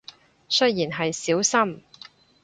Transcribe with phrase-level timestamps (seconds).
[0.49, 1.83] 雖然係少深